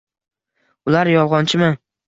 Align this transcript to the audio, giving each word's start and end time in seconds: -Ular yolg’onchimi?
-Ular 0.87 1.11
yolg’onchimi? 1.13 1.73